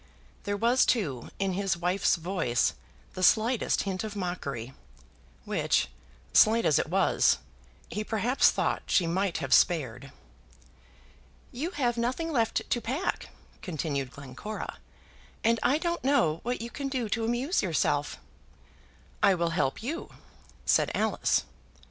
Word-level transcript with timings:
There 0.45 0.57
was, 0.57 0.83
too, 0.83 1.29
in 1.37 1.53
his 1.53 1.77
wife's 1.77 2.15
voice 2.15 2.73
the 3.13 3.21
slightest 3.21 3.83
hint 3.83 4.03
of 4.03 4.15
mockery, 4.15 4.73
which, 5.45 5.89
slight 6.33 6.65
as 6.65 6.79
it 6.79 6.89
was, 6.89 7.37
he 7.87 8.03
perhaps 8.03 8.49
thought 8.49 8.81
she 8.87 9.05
might 9.05 9.37
have 9.37 9.53
spared. 9.53 10.11
"You 11.51 11.69
have 11.69 11.99
nothing 11.99 12.31
left 12.31 12.67
to 12.67 12.81
pack," 12.81 13.29
continued 13.61 14.09
Glencora, 14.09 14.79
"and 15.43 15.59
I 15.61 15.77
don't 15.77 16.03
know 16.03 16.39
what 16.41 16.61
you 16.61 16.71
can 16.71 16.87
do 16.87 17.07
to 17.09 17.23
amuse 17.23 17.61
yourself." 17.61 18.17
"I 19.21 19.35
will 19.35 19.51
help 19.51 19.83
you," 19.83 20.09
said 20.65 20.89
Alice. 20.95 21.43